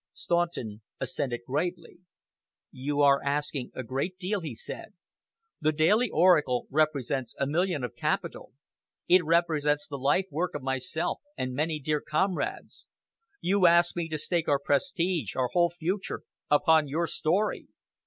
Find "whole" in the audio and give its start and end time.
15.53-15.69